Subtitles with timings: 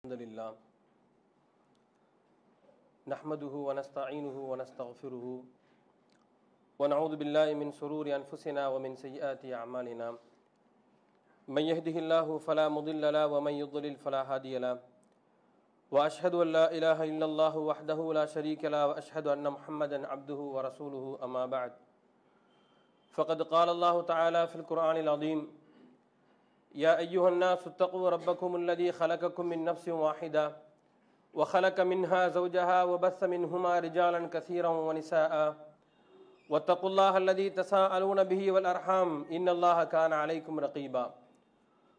[0.00, 0.52] الحمد لله.
[3.12, 5.26] نحمده ونستعينه ونستغفره.
[6.80, 10.08] ونعوذ بالله من شرور أنفسنا ومن سيئات أعمالنا.
[11.48, 14.80] من يهده الله فلا مضل له ومن يضلل فلا هادي له.
[15.92, 21.18] وأشهد أن لا إله إلا الله وحده لا شريك له وأشهد أن محمدا عبده ورسوله
[21.22, 21.72] أما بعد.
[23.12, 25.59] فقد قال الله تعالى في القرآن العظيم
[26.74, 30.56] يا أيها الناس اتقوا ربكم الذي خلقكم من نفس واحدة
[31.34, 35.56] وخلق منها زوجها وبث منهما رجالا كثيرا ونساء
[36.50, 41.14] واتقوا الله الذي تساءلون به والأرحام إن الله كان عليكم رقيبا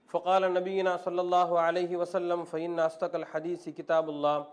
[0.07, 4.47] فقال نبينا صلى الله عليه وسلم فإن أصدق الحديث كتاب الله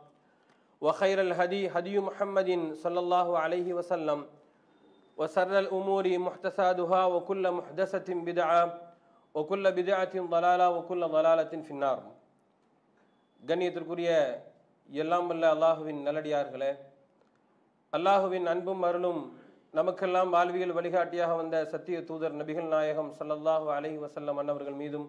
[0.80, 4.26] وخير الهدي هدي محمد صلى الله عليه وسلم
[5.16, 8.87] وسر الأمور محدثاتها وكل محدثة بدعة
[9.34, 12.02] ஒக்குல்ல பிஜாத்தின் வலாலா ஒக்குல்ல வலாலத்தின் ஃபின்னார்
[13.42, 14.10] கண்ணியத்திற்குரிய
[14.88, 16.70] எல்லாம் அல்ல அல்லாஹுவின் நல்லடியார்களே
[17.92, 19.20] அல்லாஹுவின் அன்பும் அருளும்
[19.74, 25.06] நமக்கெல்லாம் வாழ்வியல் வழிகாட்டியாக வந்த சத்திய தூதர் நபிகள் நாயகம் சல்லல்லாஹு அலஹி வசல்லம் அன்னவர்கள் மீதும்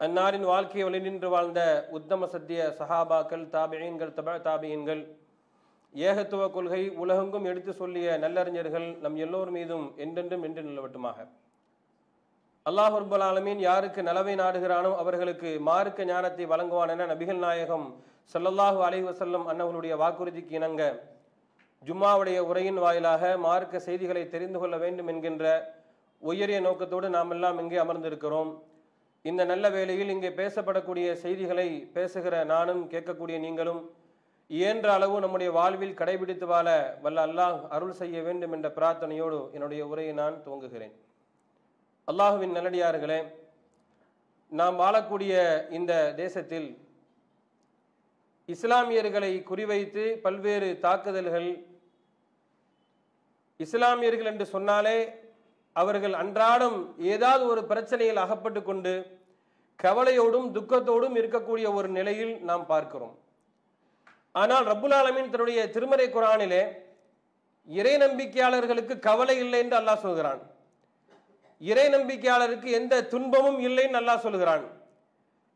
[0.00, 1.60] அன்னாரின் வாழ்க்கையை வழிநின்று வாழ்ந்த
[1.98, 5.02] உத்தம சத்திய சஹாபாக்கள் தாபியன்கள் தப தாபியன்கள்
[5.94, 11.18] ஏகத்துவ கொள்கை உலகெங்கும் எடுத்து சொல்லிய நல்லறிஞர்கள் நம் எல்லோர் மீதும் என்றென்றும் என்று நிலவட்டுமாக.
[12.66, 17.84] அல்லாஹ் ரபுல் ஆலமீன் யாருக்கு நலவை நாடுகிறானோ அவர்களுக்கு மார்க்க ஞானத்தை வழங்குவான் என நபிகள் நாயகம்
[18.34, 20.82] சல்லல்லாஹு அலஹி வசல்லம் அன்னவர்களுடைய வாக்குறுதிக்கு இணங்க
[21.82, 25.44] ஜும்மாவுடைய உரையின் வாயிலாக மார்க்க செய்திகளை தெரிந்து கொள்ள வேண்டும் என்கின்ற
[26.22, 28.50] உயரிய நோக்கத்தோடு நாம் எல்லாம் இங்கே அமர்ந்திருக்கிறோம்.
[29.24, 33.82] இந்த நல்ல வேளையில் இங்கே பேசப்படக்கூடிய செய்திகளை பேசுகிற நானும் கேட்கக்கூடிய நீங்களும்
[34.50, 36.68] இயன்ற அளவு நம்முடைய வாழ்வில் கடைபிடித்து வாழ
[37.04, 40.94] வல்ல அல்லாஹ் அருள் செய்ய வேண்டும் என்ற பிரார்த்தனையோடு என்னுடைய உரையை நான் துவங்குகிறேன்.
[42.08, 43.20] அல்லாஹுவின் நல்லடியார்களே
[44.52, 45.34] நாம் வாழக்கூடிய
[45.78, 46.66] இந்த தேசத்தில்
[48.48, 51.48] இஸ்லாமியர்களை குறிவைத்து பல்வேறு தாக்குதல்கள்
[53.60, 54.98] இஸ்லாமியர்கள் என்று சொன்னாலே
[55.76, 56.78] அவர்கள் அன்றாடம்
[57.14, 58.94] ஏதாவது ஒரு பிரச்சனையில் அகப்பட்டு கொண்டு
[59.78, 63.14] கவலையோடும் துக்கத்தோடும் இருக்கக்கூடிய ஒரு நிலையில் நாம் பார்க்கிறோம்.
[64.34, 66.62] ஆனால் ரப்புல் ஆலமின் தன்னுடைய திருமறை குரானிலே
[67.68, 70.42] இறை நம்பிக்கையாளர்களுக்கு கவலை இல்லை என்று அல்லாஹ் சொல்கிறான்.
[71.60, 74.64] இறை நம்பிக்கையாளருக்கு எந்த துன்பமும் இல்லைன்னு நல்லா சொல்கிறான்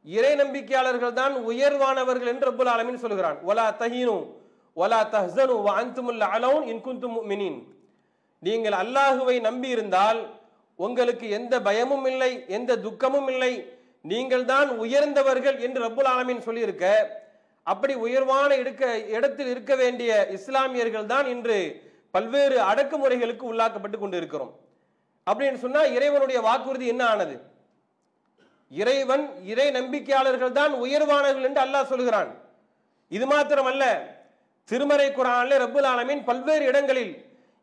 [0.05, 4.17] இறை நம்பிக்கையாளர்கள் தான் உயர்வானவர்கள் என்று ரப்புல் ஆலமின் சொல்கிறான் ஒலா தஹீனு
[4.77, 6.83] ஒலா தஹ்சனு வாந்துமுல்ல அலவுன் இன்
[7.31, 7.59] மினின்
[8.43, 10.21] நீங்கள் அல்லாஹுவை நம்பி இருந்தால்
[10.79, 13.53] உங்களுக்கு எந்த பயமும் இல்லை எந்த துக்கமும் இல்லை.
[14.05, 16.85] நீங்கள் தான் உயர்ந்தவர்கள் என்று ரப்புல் ஆலமின் சொல்லியிருக்க.
[17.67, 21.59] அப்படி உயர்வான இருக்க இடத்தில் இருக்க வேண்டிய இஸ்லாமியர்கள் தான் இன்று
[22.11, 24.53] பல்வேறு அடக்குமுறைகளுக்கு உள்ளாக்கப்பட்டு கொண்டு இருக்கிறோம்
[25.29, 27.37] அப்படின்னு சொன்னா இறைவனுடைய வாக்குறுதி என்ன ஆனது?
[28.71, 32.31] இறைவன் இறை நம்பிக்கையாளர்கள் தான் உயர்வானவர்கள் என்று அல்லாஹ் சொல்கிறான்
[33.11, 33.85] இது மாத்திரமல்ல
[34.69, 37.13] திருமறை குரானில் ரப்புல் ஆலமின் பல்வேறு இடங்களில்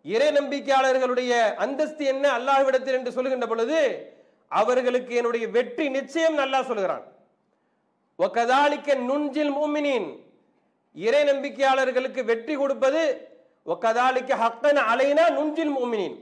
[0.06, 1.32] இறை நம்பிக்கையாளர்களுடைய
[1.64, 3.80] அந்தஸ்து என்ன அல்லாஹ்விடத்தில் என்று சொல்கின்ற பொழுது
[4.52, 7.06] அவர்களுக்கு என்னுடைய வெற்றி நிச்சயம் நல்லா சொல்கிறான்
[8.20, 10.08] ஒக்கதாலிக்க நுஞ்சில் மூமினின்
[10.96, 13.02] இறை நம்பிக்கையாளர்களுக்கு வெற்றி கொடுப்பது
[13.66, 16.16] ஒக்கதாலிக்க ஹக்கன் அலைனா நுஞ்சில் மூமினின்.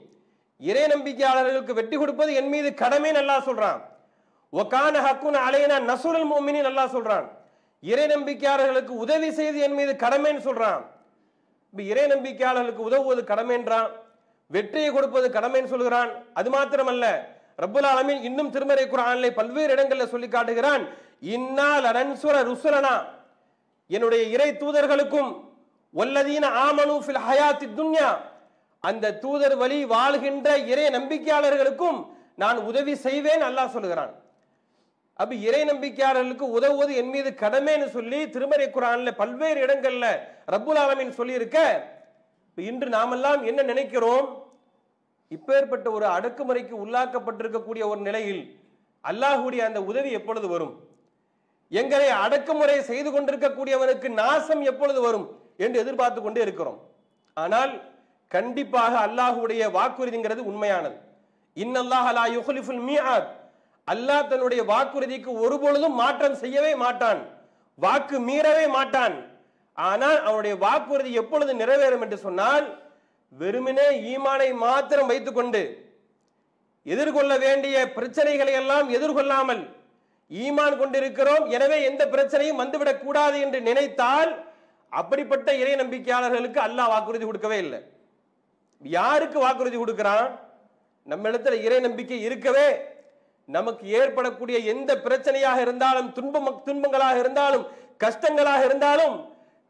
[0.59, 3.79] இறை நம்பிக்கையாளர்களுக்கு வெற்றி கொடுப்பது என் மீது கடமை நல்லா சொல்றான்.
[4.53, 7.25] ஒக்கான ஹக்குன் அலையன நசுரல் மோமினி நல்லா சொல்றான்.
[7.83, 10.81] இறை நம்பிக்கையாளர்களுக்கு உதவி செய்து என் மீது கடமைன்னு சொல்றான்.
[11.71, 13.89] இப்ப இறை நம்பிக்கையாளர்களுக்கு உதவுவது கடமைன்றான்
[14.51, 16.11] வெற்றியை கொடுப்பது கடமைன்னு சொல்கிறான்.
[16.33, 17.05] அது மாத்திரமல்ல
[17.63, 20.83] ரப்புல் ஆலமின் இன்னும் திருமறை குரானிலே பல்வேறு இடங்களில் சொல்லி காட்டுகிறான்.
[21.35, 22.95] இன்னால் அரன்சுர ருசுரனா
[23.87, 25.31] என்னுடைய இறை தூதர்களுக்கும்
[25.95, 28.09] ஒல்லதீன ஆமனு ஃபில் ஹயாத்தி துன்யா
[28.89, 31.99] அந்த தூதர் வழி வாழ்கின்ற இறை நம்பிக்கையாளர்களுக்கும்
[32.41, 34.13] நான் உதவி செய்வேன் அல்லாஹ் சொல்லுகிறான்.
[35.21, 40.05] அப்ப இறை நம்பிக்கையாளர்களுக்கு உதவுவது என் மீது கடமைன்னு சொல்லி திருமறை குரான்ல பல்வேறு இடங்கள்ல
[40.53, 41.59] ரப்புல் ஆலமின் சொல்லி இருக்க
[42.57, 44.25] இன்று நாமெல்லாம் என்ன நினைக்கிறோம்?
[45.35, 48.43] இப்பேற்பட்ட ஒரு அடக்குமுறைக்கு உள்ளாக்கப்பட்டிருக்கக்கூடிய ஒரு நிலையில்
[49.03, 50.73] அல்லாஹுடைய அந்த உதவி எப்பொழுது வரும்?
[51.71, 55.25] எங்களை அடக்குமுறை செய்து கொண்டிருக்கக்கூடியவனுக்கு நாசம் எப்பொழுது வரும்
[55.65, 56.77] என்று எதிர்பார்த்து கொண்டே இருக்கிறோம்.
[57.37, 57.73] ஆனால்
[58.35, 60.97] கண்டிப்பாக அல்லாஹுடைய வாக்குறுதிங்கிறது உண்மையானது.
[61.57, 63.29] இன்னல்லாஹ் லா யுஹ்லிஃபுல் மீஆத்
[63.87, 67.21] அல்லாஹ் தன்னுடைய வாக்குறுதிக்கு ஒருபொழுதும் மாற்றம் செய்யவே மாட்டான்.
[67.79, 69.15] வாக்கு மீறவே மாட்டான்.
[69.77, 72.65] ஆனால் அவனுடைய வாக்குறுதி எப்பொழுது நிறைவேறும் என்று சொன்னால்
[73.41, 75.61] வெறுமனே ஈமானை மாத்திரம் வைத்துக்கொண்டு
[76.85, 79.63] எதிர்கொள்ள வேண்டிய பிரச்சனைகளை எல்லாம் எதிர்கொள்ளாமல்
[80.31, 81.45] ஈமான் கொண்டிருக்கிறோம்.
[81.55, 84.31] எனவே எந்த பிரச்சனையும் வந்துவிடக் கூடாது என்று நினைத்தால்
[84.91, 87.79] அப்படிப்பட்ட இறை நம்பிக்கையாளர்களுக்கு அல்லாஹ் வாக்குறுதி கொடுக்கவே இல்லை.
[88.97, 90.27] யாருக்கு வாக்குறுதி கொடுக்கிறான்?
[91.11, 92.67] நம்ம இடத்துல இறை நம்பிக்கை இருக்கவே
[93.49, 97.65] நமக்கு ஏற்படக்கூடிய எந்த பிரச்சனையாக இருந்தாலும் துன்பம் துன்பங்களாக இருந்தாலும்
[98.03, 99.15] கஷ்டங்களாக இருந்தாலும்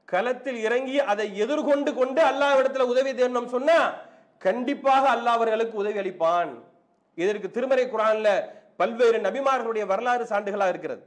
[0.07, 3.77] களத்தில் இறங்கி அதை எதிர்கொண்டு கொண்டு அல்லாஹ்விடத்துல உதவி தேடணும் சொன்னா
[4.45, 6.51] கண்டிப்பாக அல்லாஹ் அவர்களுக்கு உதவி அளிப்பான்.
[7.17, 8.29] இதற்கு திருமறை குரான்ல
[8.81, 11.03] பல்வேறு நபிமார்களுடைய வரலாறு சான்றுகளாக இருக்கிறது.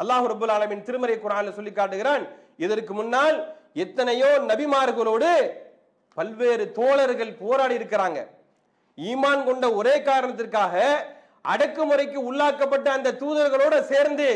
[0.00, 2.24] அல்லாஹ் ரபுல் ஆலமின் திருமறை குரான்ல சொல்லி காட்டுகிறான்
[2.64, 3.36] இதற்கு முன்னால்
[3.84, 5.32] எத்தனையோ நபிமார்களோடு
[6.14, 8.20] பல்வேறு தோழர்கள் போராடி இருக்கிறாங்க.
[8.98, 10.74] ஈமான் கொண்ட ஒரே காரணத்திற்காக
[11.52, 14.26] அடக்குமுறைக்கு உள்ளாக்கப்பட்ட அந்த தூதர்களோட சேர்ந்து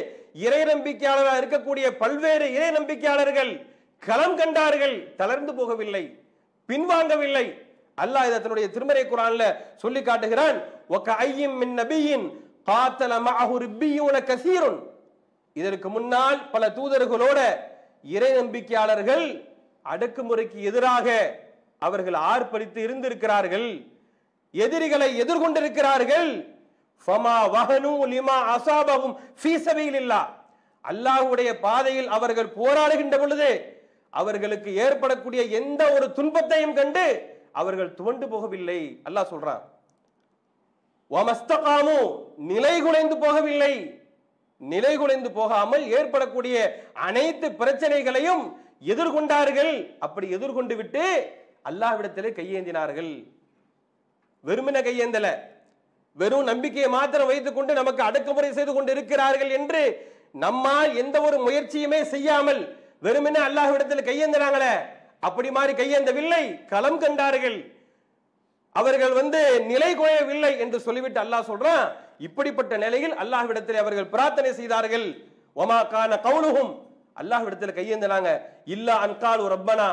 [0.47, 3.53] இறை நம்பிக்கையாளராக இருக்கக்கூடிய பல்வேறு இறை நம்பிக்கையாளர்கள்
[3.99, 4.97] களம் கண்டார்கள்.
[5.17, 6.05] தளர்ந்து போகவில்லை
[6.69, 7.47] பின்வாங்கவில்லை.
[8.03, 9.45] அல்லாஹ் இதை தன்னுடைய திருமறை குரான்ல
[9.77, 10.59] சொல்லி காட்டுகிறான்.
[10.91, 12.27] ஒக்க ஐயும்
[12.71, 13.57] காத்தல மஅஹு
[14.31, 14.79] கசீருன்.
[15.53, 17.39] இதற்கு முன்னால் பல தூதர்களோட
[18.17, 19.27] இறை நம்பிக்கையாளர்கள்
[19.93, 21.15] அடக்குமுறைக்கு எதிராக
[21.79, 23.85] அவர்கள் ஆர்ப்பரித்து இருந்திருக்கிறார்கள்.
[24.53, 26.55] எதிரிகளை எதிர்கொண்டிருக்கிறார்கள்.
[27.07, 27.35] ஃபமா
[28.13, 28.37] லிமா
[30.91, 33.81] அல்லாஹ்வுடைய பாதையில் அவர்கள் போராடுகின்ற பொழுது
[34.11, 38.99] அவர்களுக்கு ஏற்படக்கூடிய எந்த ஒரு துன்பத்தையும் கண்டு அவர்கள் துவண்டு போகவில்லை.
[39.05, 39.63] அல்லாஹ் சொல்றான்.
[42.37, 44.01] நிலை குலைந்து போகவில்லை.
[44.57, 49.97] நிலை குலைந்து போகாமல் ஏற்படக்கூடிய அனைத்து பிரச்சனைகளையும் எதிர்கொண்டார்கள்.
[49.99, 51.05] அப்படி எதிர்கொண்டு விட்டு
[51.69, 53.13] அல்லாஹ்விடத்திலே கையேந்தினார்கள்.
[54.45, 55.29] வெறுமன கையேந்தல.
[56.13, 59.83] வெறும் நம்பிக்கையை மாத்திரம் வைத்துக் கொண்டு நமக்கு அடக்குமுறை செய்து கொண்டு இருக்கிறார்கள் என்று
[60.33, 62.61] நம்மால் எந்த ஒரு முயற்சியுமே செய்யாமல்
[63.01, 64.75] வெறுமனே அல்லாஹ்விடத்தில் கையேந்தினாங்களே.
[65.21, 66.67] அப்படி மாதிரி கையேந்தவில்லை.
[66.67, 67.75] களம் கண்டார்கள்.
[68.73, 71.85] அவர்கள் வந்து நிலை குறையவில்லை என்று சொல்லிவிட்டு அல்லாஹ் சொல்றான்.
[72.19, 75.07] இப்படிப்பட்ட நிலையில் அல்லாஹ்விடத்தில் அவர்கள் பிரார்த்தனை செய்தார்கள்.
[75.57, 76.73] ஒமா கான கவுலுகும்
[77.21, 78.41] அல்லாஹ்விடத்தில் கையேந்தினாங்க.
[78.65, 79.89] இல்லா அன்காலு ரப்பனா.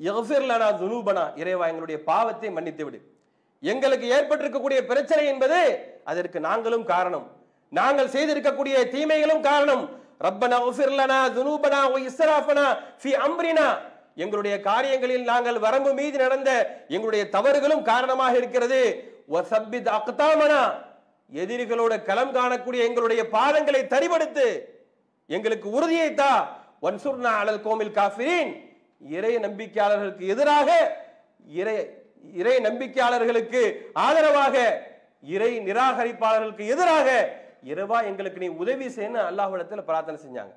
[0.00, 2.98] எஃபிர்லனா துனூபனா இறைவா எங்களுடைய பாவத்தை மன்னித்து விடு.
[3.62, 5.58] எங்களுக்கு ஏற்பட்டிருக்கக்கூடிய பிரச்சனை என்பது
[6.04, 7.26] அதற்கு நாங்களும் காரணம்.
[7.68, 9.84] நாங்கள் செய்திருக்கக்கூடிய தீமைகளும் காரணம்.
[10.26, 12.66] ரப்பனா உஃபிர்லனா துனூபனா ஓ இஸ்ராஃபனா
[13.02, 13.68] ஃபி அம்ரினா.
[14.14, 16.50] எங்களுடைய காரியங்களில் நாங்கள் வரம்பு மீது நடந்த
[16.88, 18.80] எங்களுடைய தவறுகளும் காரணமாக இருக்கிறது.
[19.34, 20.62] வசப்பித் அக்தாமனா
[21.32, 24.46] எதிரிகளோட களம் காணக்கூடிய எங்களுடைய பாதங்களை தரிபடுத்து
[25.26, 26.32] எங்களுக்கு உறுதியை தா
[26.82, 28.71] ஒன்சுர்னா அலல் கோமில் காஃபிரின்.
[29.16, 30.70] இறை நம்பிக்கையாளர்களுக்கு எதிராக
[31.60, 31.76] இறை
[32.40, 33.62] இறை நம்பிக்கையாளர்களுக்கு
[34.06, 34.56] ஆதரவாக
[35.34, 37.08] இறை நிராகரிப்பாளர்களுக்கு எதிராக
[37.72, 40.54] இரவா எங்களுக்கு நீ உதவி செய்யணும் அல்லாஹிடத்தில் பிரார்த்தனை செஞ்சாங்க.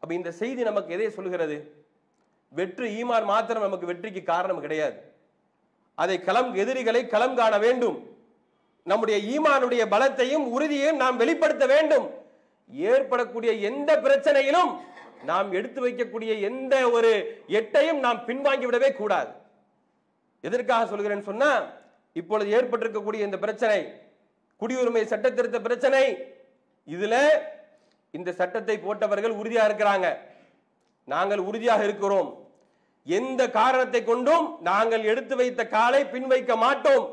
[0.00, 1.56] அப்ப இந்த செய்தி நமக்கு எதை சொல்கிறது?
[2.52, 4.98] வெற்றி ஈமான் மாத்திரம் நமக்கு வெற்றிக்கு காரணம் கிடையாது.
[5.94, 7.98] அதை களம் எதிரிகளை களம் காண வேண்டும்.
[8.82, 12.06] நம்முடைய ஈமானுடைய பலத்தையும் உறுதியையும் நாம் வெளிப்படுத்த வேண்டும்.
[12.92, 14.70] ஏற்படக்கூடிய எந்த பிரச்சனையிலும்
[15.30, 17.10] நாம் எடுத்து வைக்கக்கூடிய எந்த ஒரு
[17.58, 19.30] எட்டையும் நாம் பின்வாங்கி விடவே கூடாது.
[20.40, 21.50] எதற்காக சொல்கிறேன்னு சொன்னா
[22.12, 23.78] இப்பொழுது ஏற்பட்டிருக்கக்கூடிய இந்த பிரச்சனை
[24.62, 26.02] குடியுரிமை சட்ட திருத்த பிரச்சனை
[26.88, 27.14] இதுல
[28.10, 30.08] இந்த சட்டத்தை போட்டவர்கள் உறுதியா இருக்கிறாங்க.
[31.04, 32.30] நாங்கள் உறுதியாக இருக்கிறோம்.
[33.06, 37.06] எந்த காரணத்தை கொண்டும் நாங்கள் எடுத்து வைத்த காலை பின் வைக்க மாட்டோம்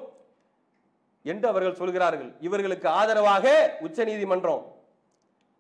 [1.26, 2.32] என்று அவர்கள் சொல்கிறார்கள்.
[2.40, 3.46] இவர்களுக்கு ஆதரவாக
[3.80, 4.64] உச்சநீதிமன்றம்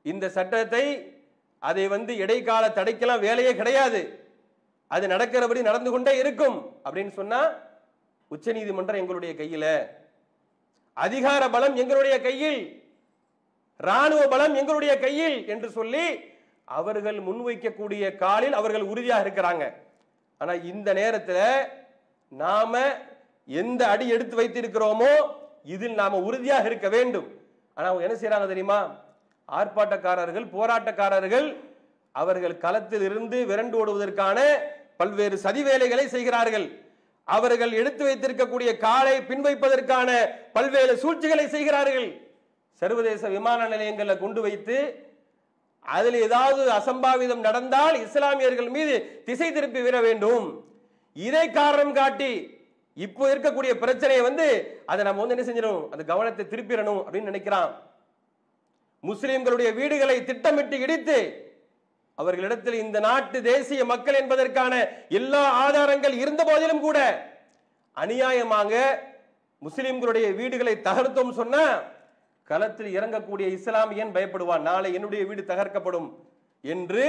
[0.01, 0.85] இந்த சட்டத்தை
[1.69, 4.01] அதை வந்து இடைக்கால தடைக்கெல்லாம் வேலையே கிடையாது.
[4.95, 7.41] அது நடக்கிறபடி நடந்து கொண்டே இருக்கும் அப்படின்னு சொன்னா
[8.31, 9.65] உச்சநீதிமன்றம் எங்களுடைய கையில.
[10.97, 12.59] அதிகார பலம் எங்களுடைய கையில்.
[13.77, 16.05] ராணுவ பலம் எங்களுடைய கையில் என்று சொல்லி
[16.77, 19.63] அவர்கள் முன்வைக்கக்கூடிய காலில் அவர்கள் உறுதியாக இருக்கிறாங்க.
[20.41, 21.45] ஆனா இந்த நேரத்தில்
[22.43, 22.83] நாம
[23.61, 25.13] எந்த அடி எடுத்து வைத்திருக்கிறோமோ
[25.75, 27.27] இதில் நாம உறுதியாக இருக்க வேண்டும்.
[27.77, 28.79] ஆனா அவங்க என்ன செய்யறாங்க தெரியுமா?
[29.49, 31.47] ஆர்ப்பாட்டக்காரர்கள் போராட்டக்காரர்கள்
[32.15, 34.39] அவர்கள் களத்தில் இருந்து விரண்டு ஓடுவதற்கான
[34.99, 36.67] பல்வேறு சதி வேலைகளை செய்கிறார்கள்.
[37.27, 40.09] அவர்கள் எடுத்து வைத்திருக்கக்கூடிய காலை பின்வைப்பதற்கான
[40.55, 42.07] பல்வேறு சூழ்ச்சிகளை செய்கிறார்கள்.
[42.81, 44.77] சர்வதேச விமான நிலையங்களை கொண்டு வைத்து
[45.85, 48.93] அதில் ஏதாவது அசம்பாவிதம் நடந்தால் இஸ்லாமியர்கள் மீது
[49.27, 50.45] திசை திருப்பி விட வேண்டும்.
[51.15, 52.33] இதை காரணம் காட்டி
[52.97, 54.47] இப்போ இருக்கக்கூடிய பிரச்சனையை வந்து
[54.91, 55.83] அதை நம்ம வந்து என்ன செஞ்சிடணும்?
[55.93, 57.71] அந்த கவனத்தை திருப்பிடணும் அப்படின்னு நினைக்கிறான்.
[59.03, 61.17] முஸ்லிம்களுடைய வீடுகளை திட்டமிட்டு இடித்து
[62.17, 64.73] அவர்களிடத்தில் இந்த நாட்டு தேசிய மக்கள் என்பதற்கான
[65.19, 66.99] எல்லா ஆதாரங்கள் இருந்த போதிலும் கூட
[67.97, 68.71] அநியாயமாக
[69.61, 71.63] முஸ்லிம்களுடைய வீடுகளை தகர்த்தோம் சொன்னா
[72.47, 74.63] களத்தில் இறங்கக்கூடிய இஸ்லாமியன் பயப்படுவான்.
[74.69, 76.07] நாளை என்னுடைய வீடு தகர்க்கப்படும்
[76.63, 77.05] என்று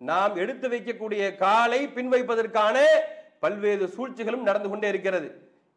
[0.00, 2.76] நாம் எடுத்து வைக்கக்கூடிய காலை பின்வைப்பதற்கான
[3.44, 5.28] பல்வேறு சூழ்ச்சிகளும் நடந்து கொண்டே இருக்கிறது.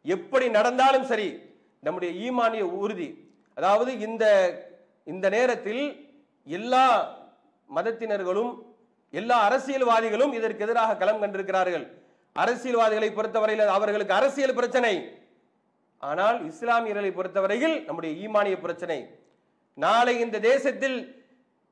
[0.04, 1.28] எப்படி நடந்தாலும் சரி
[1.82, 3.08] நம்முடைய ஈமானிய உறுதி
[3.56, 4.24] அதாவது இந்த
[5.12, 5.84] இந்த நேரத்தில்
[6.44, 6.86] எல்லா
[7.76, 8.52] மதத்தினர்களும்
[9.10, 11.86] எல்லா அரசியல்வாதிகளும் இதற்கு எதிராக களம் கண்டிருக்கிறார்கள்.
[12.32, 14.94] அரசியல்வாதிகளை பொறுத்தவரையில் அவர்களுக்கு அரசியல் பிரச்சனை.
[15.98, 18.98] ஆனால் இஸ்லாமியர்களை பொறுத்தவரையில் நம்முடைய ஈமானிய பிரச்சனை.
[19.74, 20.98] நாளை இந்த தேசத்தில்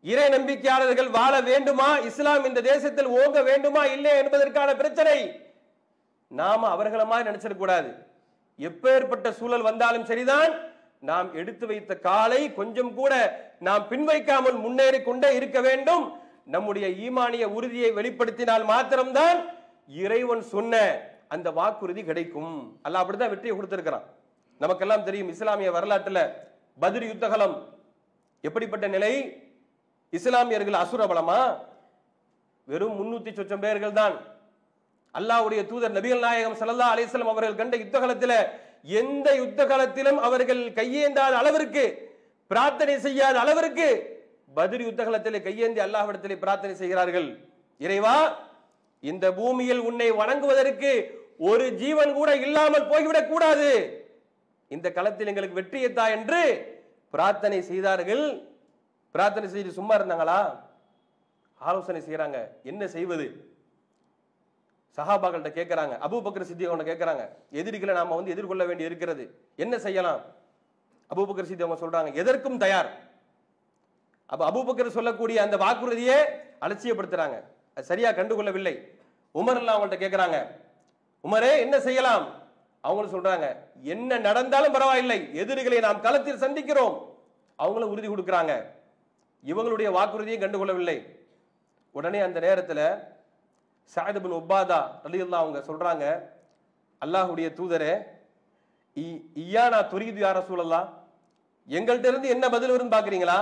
[0.03, 1.89] இறை நம்பிக்கையாளர்கள் வாழ வேண்டுமா?
[2.09, 3.85] இஸ்லாம் இந்த தேசத்தில் ஓங்க வேண்டுமா?
[3.97, 5.17] இல்லை என்பதற்கான பிரச்சனை.
[6.31, 7.91] நாம அவர்கள மாதிரி
[8.59, 10.53] எப்பேற்பட்ட சூழல் வந்தாலும் சரிதான்.
[11.03, 13.13] நாம் எடுத்து வைத்த காலை கொஞ்சம் கூட
[13.67, 16.05] நாம் பின்வைக்காமல் முன்னேறி கொண்டே இருக்க வேண்டும்.
[16.55, 19.39] நம்முடைய ஈமானிய உறுதியை வெளிப்படுத்தினால் மாத்திரம்தான்
[20.03, 20.83] இறைவன் சொன்ன
[21.35, 22.55] அந்த வாக்குறுதி கிடைக்கும்.
[22.87, 24.07] அல்லாஹ் அப்படிதான் வெற்றியை கொடுத்திருக்கிறான்.
[24.61, 26.21] நமக்கெல்லாம் தெரியும் இஸ்லாமிய வரலாற்றுல
[26.79, 27.57] பதிரி யுத்தகலம்
[28.45, 29.13] எப்படிப்பட்ட நிலை?
[30.13, 31.39] இஸ்லாமியர்கள் அசுர பலமா?
[32.69, 34.17] வெறும் முன்னூத்தி சொச்சம் பேர்கள் தான்
[35.15, 38.39] அல்லாவுடைய தூதர் நபிகள் நாயகம் சல்லா அலைஹி அவர்கள் கண்ட யுத்தகலத்தில்
[38.83, 42.17] எந்த யுத்த காலத்திலும் அவர்கள் கையேந்தாத அளவிற்கு
[42.47, 44.17] பிரார்த்தனை செய்யாத அளவிற்கு
[44.55, 47.39] பதில் யுத்த காலத்தில் கையேந்தி அல்லாஹ்விடத்திலே பிரார்த்தனை செய்கிறார்கள்.
[47.79, 48.39] இறைவா
[49.01, 54.01] இந்த பூமியில் உன்னை வணங்குவதற்கு ஒரு ஜீவன் கூட இல்லாமல் போய்விடக் கூடாது.
[54.69, 56.41] இந்த களத்தில் எங்களுக்கு வெற்றியத்தா என்று
[57.11, 58.43] பிரார்த்தனை செய்தார்கள்.
[59.11, 60.61] பிரார்த்தனை செய்து சும்மா இருந்தாங்களா?
[61.55, 63.58] ஆலோசனை செய்யறாங்க என்ன செய்வது?
[64.97, 67.25] சஹாபாக்கள்கிட்ட கேட்குறாங்க அபூபக்கர் சித்தி அவங்க கேட்குறாங்க
[67.61, 69.25] எதிரிகளை நாம் வந்து எதிர்கொள்ள வேண்டி இருக்கிறது
[69.65, 70.21] என்ன செய்யலாம்?
[71.11, 72.91] அபூபக்கர் சித்தி அவங்க சொல்கிறாங்க எதற்கும் தயார்.
[74.33, 76.17] அப்போ அபூபக்கர் சொல்லக்கூடிய அந்த வாக்குறுதியை
[76.65, 77.37] அலட்சியப்படுத்துகிறாங்க
[77.75, 78.75] அது சரியாக கண்டுகொள்ளவில்லை.
[79.35, 80.39] உமர் எல்லாம் அவங்கள்ட்ட கேட்குறாங்க
[81.25, 82.25] உமரே என்ன செய்யலாம்?
[82.81, 83.47] அவங்களும் சொல்கிறாங்க
[83.93, 86.95] என்ன நடந்தாலும் பரவாயில்லை எதிரிகளை நாம் களத்தில் சந்திக்கிறோம்.
[87.57, 88.53] அவங்களும் உறுதி கொடுக்குறாங்க.
[89.51, 90.99] இவங்களுடைய வாக்குறுதியை கண்டுகொள்ளவில்லை.
[91.97, 92.85] உடனே அந்த நேரத்தில்
[93.93, 96.05] சாயதபின் ஒப்பாதா உப்பாதா அவங்க சொல்றாங்க
[97.03, 97.93] அல்லாஹுடைய தூதரே
[98.97, 99.23] இ-
[99.91, 100.89] துரியுது யார சூழல்லாம்
[101.69, 103.39] எங்கள்கிட்ட இருந்து என்ன பதில் வரும்னு பாக்குறீங்களா?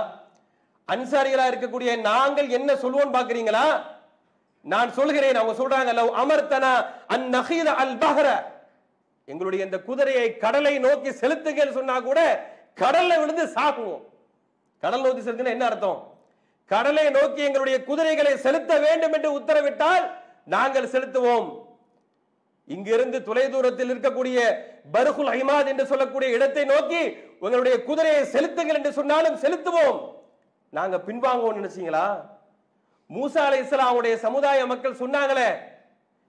[0.87, 3.65] அன்சாரிகளா இருக்கக்கூடிய நாங்கள் என்ன சொல்லுவோம் பாக்குறீங்களா?
[4.65, 6.71] நான் சொல்கிறேன் அவங்க சொல்றாங்க லவ் அமர்த்தனா
[7.07, 8.27] அன் நஹீத அல் பஹர.
[9.27, 12.19] எங்களுடைய இந்த குதிரையை கடலை நோக்கி செலுத்துங்கள் சொன்னா கூட
[12.77, 14.03] கடல்ல விழுந்து சாகுவோம்.
[14.83, 15.99] கடல் நோக்கி செலுத்தினா என்ன அர்த்தம்?
[16.69, 20.05] கடலை நோக்கி எங்களுடைய குதிரைகளை செலுத்த வேண்டும் என்று உத்தரவிட்டால்
[20.47, 21.47] நாங்கள் செலுத்துவோம்.
[22.65, 24.39] இங்கிருந்து தொலைதூரத்தில் இருக்கக்கூடிய
[24.93, 27.01] பருகுல் ஐமாத் என்று சொல்லக்கூடிய இடத்தை நோக்கி
[27.39, 29.99] உங்களுடைய குதிரையை செலுத்துங்கள் என்று சொன்னாலும் செலுத்துவோம்.
[30.69, 32.21] நாங்க பின்வாங்குவோம் நினைச்சீங்களா?
[33.15, 35.57] மூசா அலை இஸ்லாமுடைய சமுதாய மக்கள் சொன்னாங்களே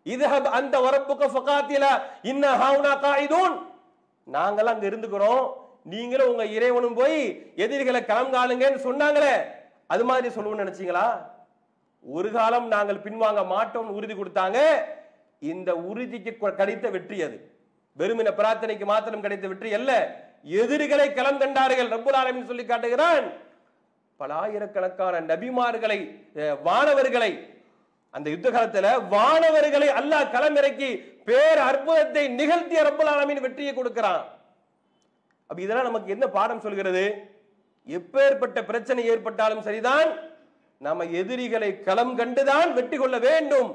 [0.04, 3.56] இதுஹப் அந்த வரப்புக்கு ஃபகாத்திலா இன்ன ஹாவுனா காயிதூன்.
[4.32, 5.52] நாங்களாம் அங்க இருந்துக்கிறோம்.
[5.84, 9.34] நீங்களும் உங்க இறைவனும் போய் எதிரிகளை களம் சொன்னாங்களே.
[9.87, 11.37] அது மாதிரி சொல்லுவோம்னு நினைச்சீங்களா?
[12.05, 14.59] ஒரு காலம் நாங்கள் பின்வாங்க மாட்டோம் உறுதி கொடுத்தாங்க.
[15.52, 17.37] இந்த உறுதிக்கு கிடைத்த வெற்றி அது.
[18.00, 19.93] வெறுமின பிரார்த்தனைக்கு மாத்திரம் கிடைத்த வெற்றி அல்ல.
[20.62, 21.93] எதிரிகளை களம் கண்டார்கள்.
[21.95, 23.26] ரப்புல் சொல்லி காட்டுகிறான்.
[24.21, 25.99] பல ஆயிரக்கணக்கான நபிமார்களை
[26.69, 27.31] வானவர்களை
[28.14, 30.90] அந்த யுத்த காலத்துல வானவர்களை அல்லாஹ் களமிறக்கி
[31.28, 34.23] பேர் அற்புதத்தை நிகழ்த்திய ரப்புல் வெற்றியை கொடுக்கிறான்.
[35.50, 37.05] அப்ப இதெல்லாம் நமக்கு என்ன பாடம் சொல்கிறது?
[37.87, 40.11] எப்பேற்பட்ட பிரச்சனை ஏற்பட்டாலும் சரிதான்.
[40.87, 43.70] நம்ம எதிரிகளை களம் கண்டுதான் வெற்றி கொள்ள வேண்டும்.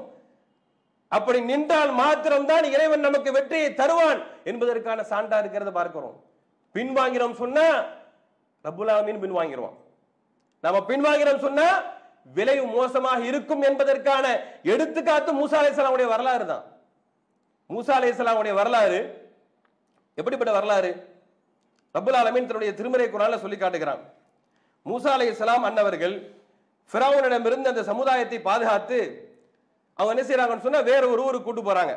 [1.16, 4.20] அப்படி நின்றால் மாத்திரம்தான் இறைவன் நமக்கு வெற்றியை தருவான்
[4.50, 6.16] என்பதற்கான சான்றா இருக்கிறத பார்க்கிறோம்.
[6.74, 7.66] பின்வாங்கிறோம் சொன்னா
[8.64, 9.76] ரபுலாமின் ஆலமீன் பின்வாங்கிடுவான்.
[10.64, 11.66] நம்ம பின்வாங்கிறோம் சொன்னா
[12.36, 14.26] விளைவு மோசமாக இருக்கும் என்பதற்கான
[14.72, 16.64] எடுத்துக்காத்து மூசா அலிஸ்லாமுடைய வரலாறு தான்.
[17.70, 19.00] மூசா அலிஸ்லாமுடைய வரலாறு
[20.18, 20.92] எப்படிப்பட்ட வரலாறு?
[21.94, 24.02] ரபுல் ஆலமீன் தன்னுடைய திருமறை குரால சொல்லி காட்டுகிறான்.
[24.86, 26.16] மூசா அலைஹிஸ்ஸலாம் அன்னவர்கள்
[26.90, 28.98] ஃபிரௌனிடமிருந்து அந்த சமுதாயத்தை பாதுகாத்து
[29.98, 31.92] அவங்க என்ன செய்யறாங்கன்னு சொன்னா வேற ஒரு ஊருக்கு கூட்டு போறாங்க.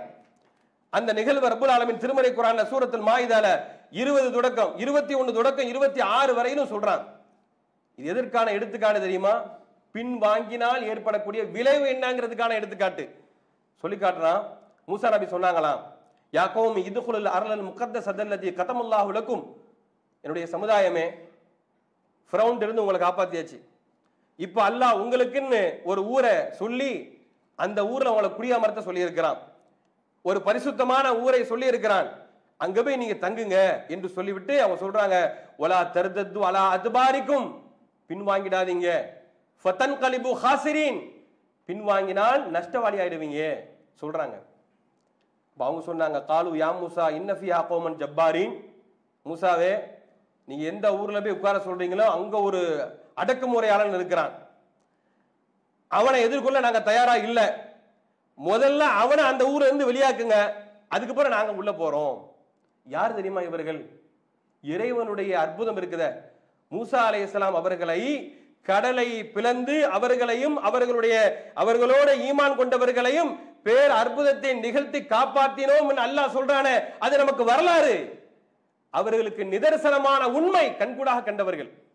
[0.97, 3.47] அந்த நிகழ்வு ரப்புல் ஆலமின் திருமலை குரான்ல சூரத்தில் மாயுதால
[4.01, 7.05] இருபது தொடக்கம் இருபத்தி ஒன்று தொடக்கம் இருபத்தி ஆறு வரையிலும் சொல்றாங்க
[7.99, 9.33] இது எதற்கான எடுத்துக்காட்டு தெரியுமா?
[9.95, 13.03] பின் வாங்கினால் ஏற்படக்கூடிய விளைவு என்னங்கிறதுக்கான எடுத்துக்காட்டு.
[13.83, 14.41] சொல்லி காட்டுறான்.
[14.89, 15.79] மூசா நபி சொன்னாங்களாம்
[16.33, 19.43] யாக்கோம் இதுகுல் அரலல் முகத்த சதல்லதி கதமுல்லாஹ் உலக்கும்
[20.23, 21.05] என்னுடைய சமுதாயமே
[22.31, 23.57] ஃப்ரௌண்ட் இருந்து உங்களை காப்பாத்தியாச்சு.
[24.45, 26.91] இப்போ அல்லாஹ் உங்களுக்குன்னு ஒரு ஊரை சொல்லி
[27.55, 29.39] அந்த ஊரில் உங்களை குடியமர்த்த சொல்லியிருக்கிறான்.
[30.21, 32.07] ஒரு பரிசுத்தமான ஊரை சொல்லி இருக்கிறான்
[32.63, 33.57] அங்க போய் நீங்க தங்குங்க
[33.93, 35.17] என்று சொல்லிவிட்டு அவங்க சொல்றாங்க
[35.63, 37.47] ஒலா தருதத்து அலா அதுபாரிக்கும்.
[38.09, 38.89] பின்வாங்கிடாதீங்க.
[39.63, 40.99] ஃபத்தன் கலிபு ஹாசிரின்.
[41.69, 43.41] பின்வாங்கினால் நஷ்டவாளி ஆயிடுவீங்க
[44.01, 44.35] சொல்றாங்க.
[45.49, 48.53] அப்ப அவங்க சொன்னாங்க காலு யா மூசா இன்னஃபியா ஆகோமன் ஜப்பாரின்.
[49.25, 49.73] மூசாவே
[50.47, 52.61] நீங்க எந்த ஊர்ல போய் உட்கார சொல்றீங்களோ அங்க ஒரு
[53.17, 54.33] அடக்குமுறையாளன் இருக்கிறான்.
[55.87, 57.43] அவனை எதிர்கொள்ள நாங்க தயாரா இல்லை.
[58.45, 60.51] முதல்ல அவனை அந்த ஊர்ல இருந்து வெளியாக்குங்க.
[60.87, 62.21] அதுக்கப்புறம் நாங்க உள்ள போறோம்.
[62.83, 63.89] யார் தெரியுமா இவர்கள்?
[64.61, 66.11] இறைவனுடைய அற்புதம் இருக்குத.
[66.71, 68.31] மூசா அலைஹிஸ்ஸலாம் அவர்களை
[68.63, 76.83] கடலை பிளந்து அவர்களையும் அவர்களுடைய அவர்களோட ஈமான் கொண்டவர்களையும் பேர் அற்புதத்தை நிகழ்த்தி காப்பாற்றினோம் என்று அல்லாஹ் சொல்றானே.
[76.99, 77.95] அது நமக்கு வரலாறு.
[78.89, 81.86] அவர்களுக்கு நிதர்சனமான உண்மை கண்கூடாக கண்டவர்கள்.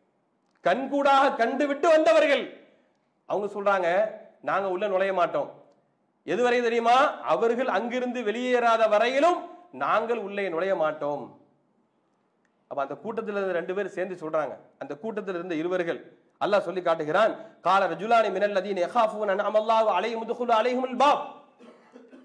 [0.66, 2.44] கண்கூடாக கண்டு விட்டு வந்தவர்கள்.
[3.30, 3.88] அவங்க சொல்றாங்க
[4.48, 5.48] நாங்க உள்ள நுழைய மாட்டோம்.
[6.32, 6.96] எதுவரை தெரியுமா?
[7.34, 9.38] அவர்கள் அங்கிருந்து வெளியேறாத வரையிலும்
[9.84, 11.22] நாங்கள் உள்ளே நுழைய மாட்டோம்.
[12.70, 14.54] அப்ப அந்த கூட்டத்தில் இருந்து ரெண்டு பேரும் சேர்ந்து சொல்றாங்க.
[14.78, 16.00] அந்த கூட்டத்தில் இருந்த இருவர்கள்
[16.44, 17.32] அல்லாஹ் சொல்லி காட்டுகிறான்
[17.66, 21.22] கால ரஜுலானி மினல் லதீன் யகாஃபூன அமல்லாஹு அலைஹிம் முதுகுல் அலைஹிமுல் பாப்.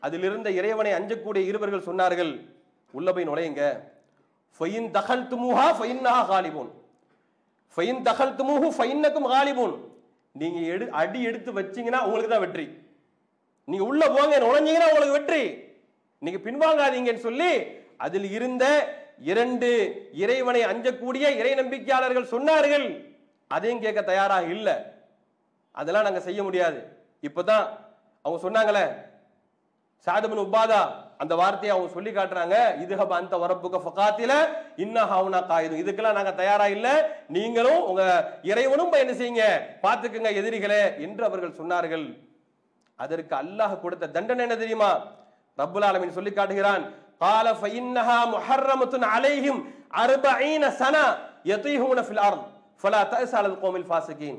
[0.06, 2.32] அதில் இருந்த இறைவனை அஞ்சக்கூடிய இருவர்கள் சொன்னார்கள்
[2.98, 3.64] உள்ள போய் நுழையுங்க.
[4.60, 6.72] ஃபயின் தகல் துமுஹா ஃபயின்னா காலிபூன்.
[7.76, 9.76] ஃபைன் தகல் துமுஹு ஃபைன்னக்கும் காலிபூன்
[10.42, 12.66] நீங்க எடு அடி எடுத்து வச்சீங்கன்னா உங்களுக்கு தான் வெற்றி.
[13.68, 15.42] நீங்க உள்ள போங்க நுழைஞ்சீங்கன்னா உங்களுக்கு வெற்றி.
[16.22, 17.52] நீங்க பின்வாங்காதீங்கன்னு சொல்லி
[18.06, 18.66] அதில் இருந்த
[19.32, 19.70] இரண்டு
[20.24, 22.88] இறைவனை அஞ்சக்கூடிய இறை நம்பிக்கையாளர்கள் சொன்னார்கள்.
[23.52, 24.76] அதையும் கேட்க தயாராக இல்லை.
[25.82, 26.80] அதெல்லாம் நாங்கள் செய்ய முடியாது.
[27.28, 27.66] இப்பதான்
[28.26, 28.86] அவங்க சொன்னாங்களே
[30.08, 30.82] சாதுபின் உபாதா
[31.23, 34.33] அந்த வார்த்தையை அவங்க சொல்லி காட்டுறாங்க இதுஹப அந்த வரப்புக்க ஃபகாத்தில
[34.85, 36.89] இன்ன ஹவுனா காயுது இதுக்கெல்லாம் நாங்க தயாரா இல்ல
[37.37, 38.03] நீங்களும் உங்க
[38.51, 39.47] இறைவனும் போய் என்ன செய்யுங்க
[39.85, 42.07] பாத்துக்குங்க எதிரிகளே என்று அவர்கள் சொன்னார்கள்
[42.99, 44.91] அதற்கு அல்லாஹ் கொடுத்த தண்டனை என்ன தெரியுமா
[45.59, 46.85] ரப்புல் ஆலமீன் சொல்லி காட்டுகிறான்
[47.23, 49.57] قال فإنها محرمة عليهم
[49.97, 51.05] أربعين سنة
[51.45, 52.41] يطيحون في الأرض
[52.79, 54.37] فلا تأس على القوم الفاسقين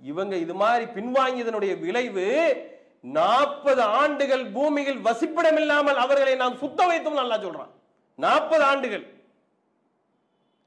[0.00, 2.26] இவங்க இது மாதிரி பின்வாங்கியதனுடைய விளைவு
[3.01, 7.69] நாற்பது ஆண்டுகள் பூமியில் வசிப்பிடம் இல்லாமல் அவர்களை நாம் சுத்த வைத்தோம் நல்லா சொல்றான்.
[8.15, 9.05] நாற்பது ஆண்டுகள்.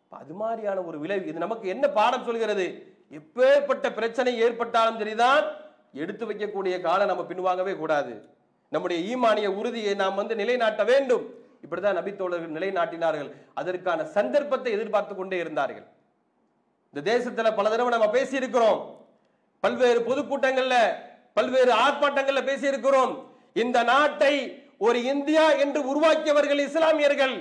[0.09, 2.97] அது மாதிரியான ஒரு விளைவு இது நமக்கு என்ன பாடம் சொல்கிறது?
[3.11, 5.45] எப்பேற்பட்ட பிரச்சனை ஏற்பட்டாலும் சரிதான்
[5.93, 8.29] எடுத்து வைக்கக்கூடிய காலம் நம்ம பின்வாங்கவே கூடாது.
[8.69, 11.35] நம்முடைய ஈமானிய உறுதியை நாம் வந்து நிலைநாட்ட வேண்டும்.
[11.65, 13.31] இப்படிதான் நபித்தோழர்கள் நிலைநாட்டினார்கள்.
[13.55, 15.87] அதற்கான சந்தர்ப்பத்தை எதிர்பார்த்து கொண்டே இருந்தார்கள்.
[16.95, 19.07] இந்த தேசத்துல பல தடவை நம்ம பேசி இருக்கிறோம்
[19.61, 23.25] பல்வேறு பொதுக்கூட்டங்கள்ல பல்வேறு ஆர்ப்பாட்டங்களில் பேசியிருக்கிறோம்.
[23.53, 27.35] இந்த நாட்டை ஒரு இந்தியா என்று உருவாக்கியவர்கள் இஸ்லாமியர்கள்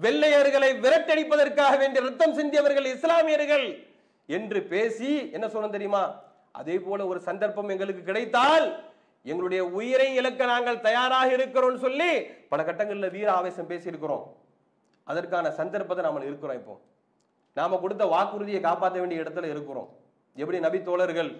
[0.00, 3.86] வெள்ளையர்களை விரட்டடிப்பதற்காக வேண்டிய ரத்தம் சிந்தியவர்கள் இஸ்லாமியர்கள்
[4.26, 6.20] என்று பேசி என்ன சொன்ன தெரியுமா?
[6.52, 8.84] அதே போல ஒரு சந்தர்ப்பம் எங்களுக்கு கிடைத்தால்
[9.22, 14.24] எங்களுடைய உயிரை இழக்க நாங்கள் தயாராக இருக்கிறோம் சொல்லி பல கட்டங்களில் வீர ஆவேசம் பேசியிருக்கிறோம்.
[15.04, 16.80] அதற்கான சந்தர்ப்பத்தை நாம இருக்கிறோம் இப்போ.
[17.54, 19.88] நாம கொடுத்த வாக்குறுதியை காப்பாற்ற வேண்டிய இடத்துல இருக்கிறோம்.
[20.36, 21.30] எப்படி நபி தோழர்கள்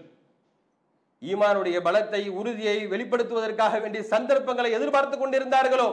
[1.30, 5.88] ஈமானுடைய பலத்தை உறுதியை வெளிப்படுத்துவதற்காக வேண்டிய சந்தர்ப்பங்களை எதிர்பார்த்து கொண்டிருந்தார்களோ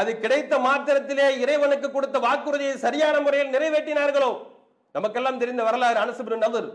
[0.00, 4.30] அது கிடைத்த மாத்திரத்திலே இறைவனுக்கு கொடுத்த வாக்குறுதியை சரியான முறையில் நிறைவேற்றினார்களோ
[4.96, 6.66] நமக்கெல்லாம் தெரிந்த வரலாறு அனசுபின் நபர்.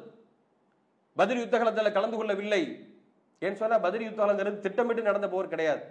[1.19, 2.61] பதில் யுத்தகலத்தில் கலந்து கொள்ளவில்லை.
[3.41, 5.81] ஏன்னு சொன்னா பதில் யுத்தகலங்கிறது திட்டமிட்டு நடந்த போர் கிடையாது.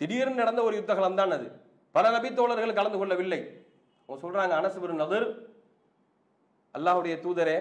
[0.00, 1.46] திடீர்னு நடந்த ஒரு யுத்தகலம் தான் அது.
[1.94, 3.40] பல நபி தோழர்கள் கலந்து கொள்ளவில்லை.
[4.08, 5.26] அவங்க சொல்றாங்க அனசுபின் நவர்
[6.74, 7.58] அல்லாஹுடைய தூதரே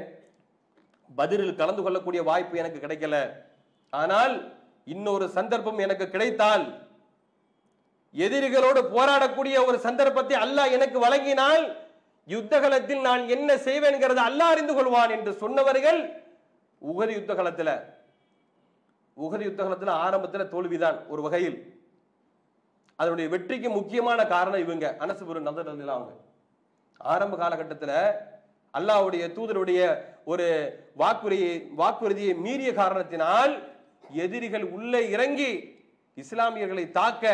[1.15, 3.15] பதிலில் கலந்து கொள்ளக்கூடிய வாய்ப்பு எனக்கு கிடைக்கல.
[3.93, 4.33] ஆனால்
[4.93, 6.65] இன்னொரு சந்தர்ப்பம் எனக்கு கிடைத்தால்
[8.15, 11.63] எதிரிகளோடு போராடக்கூடிய ஒரு சந்தர்ப்பத்தை அல்லாஹ் எனக்கு வழங்கினால்
[12.27, 15.99] யுத்தகலத்தில் நான் என்ன செய்வேன்கிறத அல்லாஹ் அறிந்து கொள்வான் என்று சொன்னவர்கள்
[16.81, 17.75] உகது யுத்தகலத்தில்
[19.17, 21.57] உகது யுத்தகலத்தில் ஆரம்பத்தில் தோல்விதான் ஒரு வகையில்.
[22.99, 26.13] அதனுடைய வெற்றிக்கு முக்கியமான காரணம் இவங்க அனசுபுரம் நதர் அவங்க
[27.01, 27.97] ஆரம்ப காலகட்டத்தில்
[28.73, 29.81] அல்லாவுடைய தூதருடைய
[30.31, 30.47] ஒரு
[31.01, 33.53] வாக்குறுதியை வாக்குறுதியை மீறிய காரணத்தினால்
[34.23, 35.51] எதிரிகள் உள்ளே இறங்கி
[36.17, 37.33] இஸ்லாமியர்களை தாக்க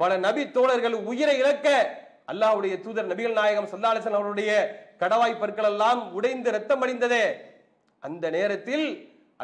[0.00, 1.68] பல நபி தோழர்கள் உயிரை இழக்க
[2.32, 4.50] அல்லாவுடைய தூதர் நபிகள் நாயகம் சல்லாலிசன் அவருடைய
[5.02, 7.24] கடவாய் பற்கள் எல்லாம் உடைந்து ரத்தம் அடைந்ததே.
[8.02, 8.86] அந்த நேரத்தில்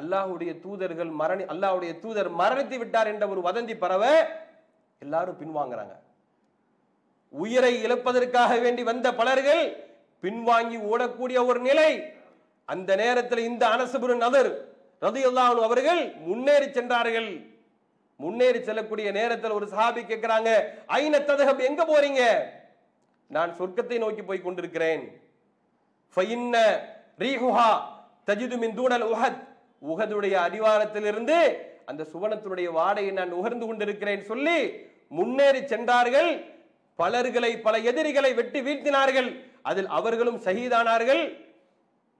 [0.00, 4.04] அல்லாஹுடைய தூதர்கள் மரணி அல்லாஹுடைய தூதர் மரணித்து விட்டார் என்ற ஒரு வதந்தி பரவ
[5.02, 5.94] எல்லாரும் பின்வாங்குறாங்க.
[7.32, 9.62] உயிரை இழப்பதற்காக வேண்டி வந்த பலர்கள்
[10.22, 11.90] பின்வாங்கி ஓடக்கூடிய ஒரு நிலை.
[12.64, 14.50] அந்த நேரத்தில் இந்த அனசுபுரு நதர்
[15.02, 17.30] ரதியுல்லாஹு அவர்கள் முன்னேறி சென்றார்கள்.
[18.16, 20.50] முன்னேறி செல்லக்கூடிய நேரத்தில் ஒரு சஹாபி கேட்கிறாங்க
[21.00, 22.22] ஐன ததகம் எங்க போறீங்க?
[23.26, 25.04] நான் சொர்க்கத்தை நோக்கி போய் கொண்டிருக்கிறேன்.
[27.22, 27.70] ரீஹுஹா
[28.28, 29.40] தஜிது மின் தூடல் உஹத்.
[29.90, 31.36] உஹதுடைய அடிவாரத்திலிருந்து
[31.90, 34.58] அந்த சுவனத்தினுடைய வாடையை நான் உகர்ந்து கொண்டிருக்கிறேன் சொல்லி
[35.18, 36.30] முன்னேறி சென்றார்கள்.
[36.98, 39.30] பலர்களை பல எதிரிகளை வெட்டி வீழ்த்தினார்கள்.
[39.68, 41.22] அதில் அவர்களும் சகிதானார்கள்.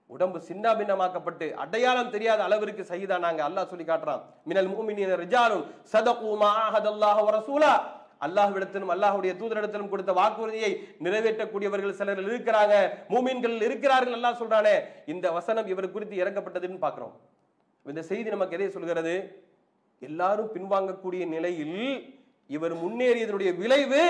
[0.09, 3.41] உடம்பு சின்ன பின்னமாக்கப்பட்டு அடையாளம் தெரியாத அளவிற்கு சகிதானாங்க.
[3.47, 4.21] அல்லாஹ் சொல்லி காட்டுறான்.
[4.49, 7.25] மினல் மூமினின ரிஜாலும் சதகு மா ஆஹதல்லாஹு
[8.25, 10.71] அல்லாஹ்விடத்திலும் அல்லாஹ்வுடைய தூதரிடத்திலும் கொடுத்த வாக்குறுதியை
[11.05, 12.73] நிறைவேற்றக்கூடியவர்கள் சிலர் இருக்கிறாங்க.
[13.13, 14.73] மூமீன்கள் இருக்கிறார்கள் எல்லாம் சொல்றானே.
[15.13, 17.13] இந்த வசனம் இவர் குறித்து இறக்கப்பட்டதுன்னு பார்க்கிறோம்.
[17.85, 19.13] இந்த செய்தி நமக்கு எதை சொல்கிறது?
[20.07, 21.79] எல்லாரும் பின்வாங்கக்கூடிய நிலையில்
[22.55, 24.03] இவர் முன்னேறியதனுடைய விளைவு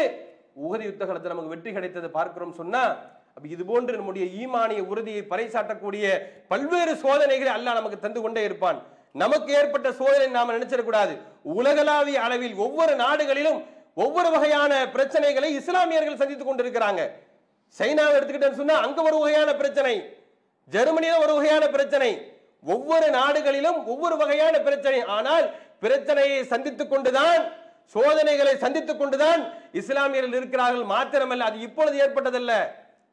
[0.66, 2.84] உகதி யுத்த காலத்தில் நமக்கு வெற்றி கிடைத்ததை பார்க்கிறோம் சொன்னா
[3.36, 6.06] அப்ப இது போன்று நம்முடைய ஈமானிய உறுதியை பறைசாட்டக்கூடிய
[6.52, 8.80] பல்வேறு சோதனைகளை அல்லாஹ் நமக்கு தந்து கொண்டே இருப்பான்.
[9.22, 11.14] நமக்கு ஏற்பட்ட சோதனை நாம் நினைச்சிடக்கூடாது
[11.58, 13.60] உலகளாவிய அளவில் ஒவ்வொரு நாடுகளிலும்
[14.04, 17.02] ஒவ்வொரு வகையான பிரச்சனைகளை இஸ்லாமியர்கள் சந்தித்துக் கொண்டிருக்கிறாங்க.
[17.78, 19.96] சைனாவை எடுத்துக்கிட்டேன்னு சொன்னா அங்க ஒரு வகையான பிரச்சனை
[20.76, 22.10] ஜெர்மனியில ஒரு வகையான பிரச்சனை
[22.76, 25.00] ஒவ்வொரு நாடுகளிலும் ஒவ்வொரு வகையான பிரச்சனை.
[25.18, 25.46] ஆனால்
[25.84, 27.42] பிரச்சனையை சந்தித்துக் கொண்டுதான்
[27.96, 29.42] சோதனைகளை சந்தித்துக் கொண்டுதான்
[29.82, 30.86] இஸ்லாமியர்கள் இருக்கிறார்கள்.
[30.94, 32.54] மாத்திரமல்ல அது இப்பொழுது ஏற்பட்டதல்ல.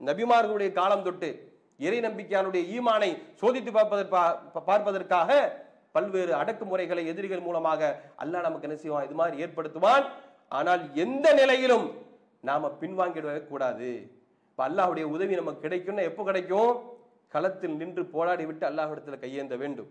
[0.04, 5.60] நபிமார்களுடைய காலம் தொட்டு இறை நம்பிக்கையானுடைய ஈமானை சோதித்து பார்ப்பதற்கா- பார்ப்பதற்காக
[5.92, 9.04] பல்வேறு அடக்குமுறைகளை எதிரிகள் மூலமாக அல்லாஹ் நமக்கு என்ன செய்வான்?
[9.04, 10.04] இது மாதிரி ஏற்படுத்துவான்.
[10.48, 11.92] ஆனால் எந்த நிலையிலும்
[12.40, 14.10] நாம பின்வாங்கிடவே கூடாது.
[14.50, 16.90] இப்ப அல்லாஹுடைய உதவி நமக்கு கிடைக்கும்னா எப்போ கிடைக்கும்?
[17.28, 19.88] களத்தில் நின்று போராடி விட்டு அல்லாஹ்விடத்தில் கையேந்த வேண்டும்.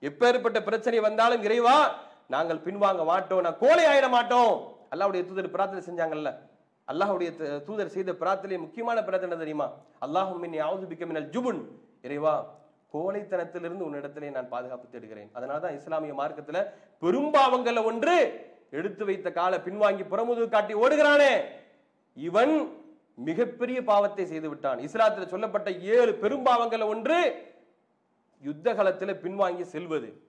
[0.00, 1.94] எப்பேற்பட்ட பிரச்சனை வந்தாலும் இறைவா
[2.28, 3.40] நாங்கள் பின்வாங்க மாட்டோம்.
[3.40, 4.76] நான் கோழை ஆயிட மாட்டோம்.
[4.94, 6.34] அல்லாவுடைய தூதர் பிரார்த்தனை செஞ்சாங்கல்ல.
[6.88, 9.72] அல்லாஹுடைய த- தூதர் செய்த பிரார்த்தனை முக்கியமான பிரார்த்தனை தெரியுமா?
[10.00, 11.64] அல்லாஹும் யாவது ஆவுது ஜுபுன்.
[12.02, 12.54] இறைவா
[12.92, 15.30] கோழைத்தனத்திலிருந்து உன்னிடத்திலே நான் பாதுகாப்பு தேடுகிறேன்.
[15.32, 16.66] அதனால தான் இஸ்லாமிய மார்க்கத்தில்
[17.00, 21.40] பெரும்பாவங்களை ஒன்று எடுத்து வைத்த கால பின்வாங்கி புறமுது காட்டி ஓடுகிறானே.
[22.14, 22.72] இவன்
[23.14, 24.78] மிகப்பெரிய பாவத்தை செய்து விட்டான்.
[24.78, 27.46] இஸ்லாத்தில் சொல்லப்பட்ட ஏழு பெரும்பாவங்களை ஒன்று
[28.42, 30.22] யுத்த காலத்தில் பின்வாங்கி செல்வது.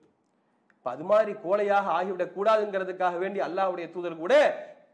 [0.82, 4.34] அது மாதிரி கோழையாக ஆகிவிடக் கூடாதுங்கிறதுக்காக வேண்டி அல்லாவுடைய தூதர் கூட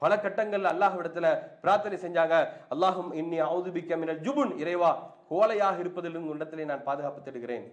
[0.02, 1.26] பல கட்டங்கள்ல அல்லாஹ்விடத்துல
[1.62, 2.34] பிரார்த்தனை செஞ்சாங்க.
[2.74, 4.52] அல்லாஹும் இன்னி அவுதுபிக்க மினல் ஜுபுன்.
[4.62, 4.90] இறைவா
[5.32, 7.66] கோலையாக இருப்பதிலும் இடத்திலே நான் பாதுகாப்பு தேடுகிறேன்.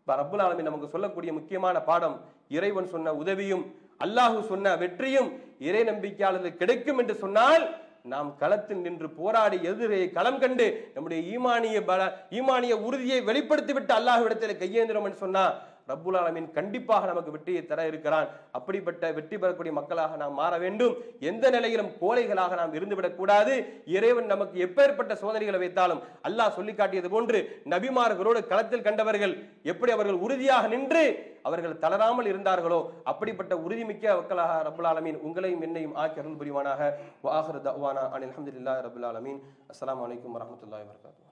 [0.00, 2.16] இப்ப ரப்புல் நமக்கு சொல்லக்கூடிய முக்கியமான பாடம்
[2.58, 3.64] இறைவன் சொன்ன உதவியும்
[4.04, 5.28] அல்லாஹு சொன்ன வெற்றியும்
[5.68, 7.64] இறை நம்பிக்கையாளர்கள் கிடைக்கும் என்று சொன்னால்
[8.12, 12.02] நாம் களத்தில் நின்று போராடி எதிரே களம் கண்டு நம்முடைய ஈமானிய பல
[12.38, 15.44] ஈமானிய உறுதியை வெளிப்படுத்திவிட்டு அல்லாஹ்விடத்தில் கையேந்திரம் என்று சொன்னா
[15.90, 18.26] ரப்புல் ஆலமீன் கண்டிப்பாக நமக்கு வெற்றியை தர இருக்கிறான்.
[18.58, 20.94] அப்படிப்பட்ட வெற்றி பெறக்கூடிய மக்களாக நாம் மாற வேண்டும்.
[21.30, 23.54] எந்த நிலையிலும் கோழைகளாக நாம் இருந்துவிடக்கூடாது
[23.96, 27.40] இறைவன் நமக்கு எப்பேற்பட்ட சோதனைகளை வைத்தாலும் அல்லாஹ் சொல்லி காட்டியது போன்று
[27.74, 29.34] நபிமார்களோடு களத்தில் கண்டவர்கள்
[29.72, 31.04] எப்படி அவர்கள் உறுதியாக நின்று
[31.48, 36.90] அவர்கள் தளராமல் இருந்தார்களோ அப்படிப்பட்ட உறுதிமிக்க மக்களாக ரப்புல் ஆலமீன் உங்களையும் என்னையும் ஆக்கி அருள் புரிவானாக.
[37.26, 39.40] வாஹர் தவானா அனில் அஹமதுல்லா ரபுல் ஆலமீன்.
[39.72, 41.27] அஸ்லாம் வலைக்கம் வரஹ்மத்துல்லாஹி வபரகாத்துஹு.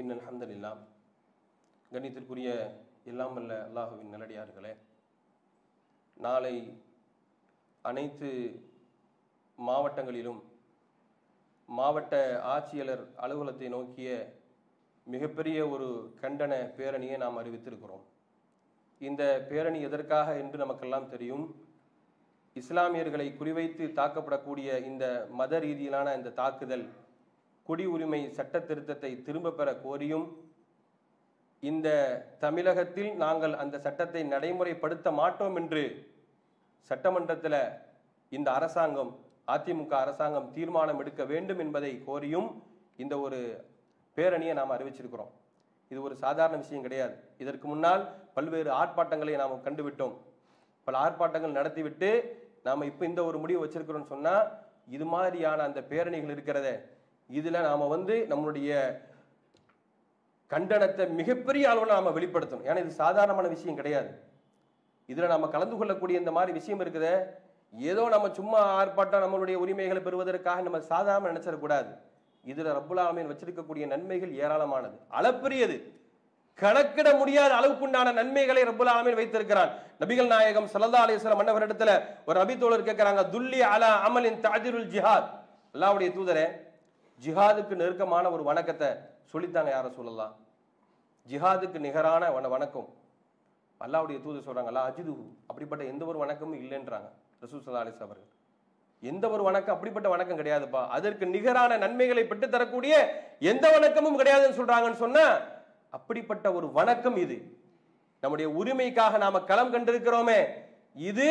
[0.00, 0.70] இன் அல்ஹம்துலில்லா.
[1.92, 2.48] கணித்திற்குரிய
[3.10, 4.72] எல்லாம் வல்ல அல்லாஹுவின் நல்லடியார்களே
[6.24, 6.52] நாளை
[7.84, 8.30] அனைத்து
[9.58, 10.40] மாவட்டங்களிலும்
[11.68, 12.20] மாவட்ட
[12.54, 14.10] ஆட்சியாளர் அலுவலகத்தை நோக்கிய
[15.06, 15.88] மிகப்பெரிய ஒரு
[16.20, 18.04] கண்டன பேரணியை நாம் அறிவித்திருக்கிறோம்.
[19.00, 21.46] இந்த பேரணி எதற்காக என்று நமக்கெல்லாம் தெரியும்.
[22.56, 25.04] இஸ்லாமியர்களை குறிவைத்து தாக்கப்படக்கூடிய இந்த
[25.40, 26.86] மத ரீதியிலான இந்த தாக்குதல்
[27.66, 30.26] குடி உரிமை சட்ட திருத்தத்தை திரும்ப பெற கோரியும்
[31.62, 31.88] இந்த
[32.38, 35.82] தமிழகத்தில் நாங்கள் அந்த சட்டத்தை நடைமுறைப்படுத்த மாட்டோம் என்று
[36.90, 37.60] சட்டமன்றத்தில்
[38.32, 39.12] இந்த அரசாங்கம்
[39.54, 42.48] அதிமுக அரசாங்கம் தீர்மானம் எடுக்க வேண்டும் என்பதை கோரியும்
[43.02, 43.38] இந்த ஒரு
[44.16, 45.32] பேரணியை நாம் அறிவிச்சிருக்கிறோம்.
[45.90, 47.14] இது ஒரு சாதாரண விஷயம் கிடையாது.
[47.42, 48.02] இதற்கு முன்னால்
[48.36, 50.14] பல்வேறு ஆர்ப்பாட்டங்களை நாம் கண்டுவிட்டோம்.
[50.86, 52.10] பல ஆர்ப்பாட்டங்கள் நடத்திவிட்டு
[52.66, 54.46] நாம் இப்போ இந்த ஒரு முடிவு வச்சிருக்கிறோம்னு சொன்னால்
[54.96, 56.74] இது மாதிரியான அந்த பேரணிகள் இருக்கிறதே
[57.30, 58.70] இதில் நாம் வந்து நம்மளுடைய
[60.50, 62.66] கண்டனத்தை மிகப்பெரிய அளவில் நாம் வெளிப்படுத்தணும்.
[62.68, 64.10] ஏன்னா இது சாதாரணமான விஷயம் கிடையாது.
[65.06, 67.12] இதில் நாம் கலந்து கொள்ளக்கூடிய இந்த மாதிரி விஷயம் இருக்குது
[67.74, 71.90] ஏதோ நம்ம சும்மா ஆர்ப்பாட்டம் நம்மளுடைய உரிமைகளை பெறுவதற்காக நம்ம சாதாரண நினைச்சிடக்கூடாது
[72.44, 74.96] இதில் ரப்புலாமின் வச்சிருக்கக்கூடிய நன்மைகள் ஏராளமானது.
[75.18, 75.76] அளப்பெரியது.
[76.54, 79.72] கணக்கிட முடியாத அளவுக்குண்டான நன்மைகளை ரப்புல் வைத்திருக்கிறான்.
[80.00, 81.90] நபிகள் நாயகம் ஸல்லல்லாஹு அலைஹி வஸல்லம் மன்னவரிடத்துல
[82.26, 85.28] ஒரு ரபி தோழர் கேட்கிறாங்க துல்லி அலா அமலின் தாஜிருல் ஜிஹாத்.
[85.74, 86.46] அல்லாவுடைய தூதரே
[87.24, 88.88] ஜிஹாதுக்கு நெருக்கமான ஒரு வணக்கத்தை
[89.32, 90.32] சொல்லித்தாங்க யாரை சொல்லலாம்?
[91.30, 92.88] ஜிஹாதுக்கு நிகரான வன வணக்கம்.
[93.80, 95.14] அல்லாவுடைய தூது சொல்றாங்க அல்லா அஜிது
[95.50, 97.08] அப்படிப்பட்ட எந்த ஒரு வணக்கமும் இல்லைன்றாங்க
[97.42, 98.28] ரசூல் ஸல்லல்லாஹு அவர்கள்.
[99.02, 100.82] எந்த ஒரு வணக்கம் அப்படிப்பட்ட வணக்கம் கிடையாதுப்பா.
[100.96, 102.94] அதற்கு நிகரான நன்மைகளை பெற்று தரக்கூடிய
[103.52, 105.26] எந்த வணக்கமும் கிடையாதுன்னு சொல்றாங்கன்னு சொன்னா
[105.96, 107.36] அப்படிப்பட்ட ஒரு வணக்கம் இது.
[108.22, 110.40] நம்முடைய உரிமைக்காக நாம களம் கண்டிருக்கிறோமே.
[111.10, 111.28] இது